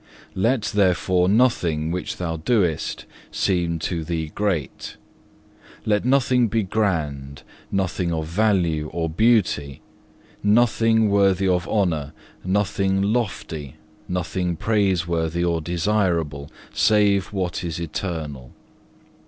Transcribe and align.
4. 0.33 0.33
"Let, 0.41 0.61
therefore, 0.63 1.29
nothing 1.29 1.91
which 1.91 2.17
thou 2.17 2.37
doest 2.37 3.05
seem 3.29 3.77
to 3.77 4.03
thee 4.03 4.31
great; 4.33 4.97
let 5.85 6.05
nothing 6.05 6.47
be 6.47 6.63
grand, 6.63 7.43
nothing 7.71 8.11
of 8.11 8.25
value 8.25 8.89
or 8.91 9.07
beauty, 9.07 9.79
nothing 10.41 11.07
worthy 11.09 11.47
of 11.47 11.67
honour, 11.69 12.13
nothing 12.43 12.99
lofty, 13.03 13.75
nothing 14.07 14.55
praiseworthy 14.55 15.43
or 15.43 15.61
desirable, 15.61 16.49
save 16.73 17.27
what 17.27 17.63
is 17.63 17.79
eternal. 17.79 18.53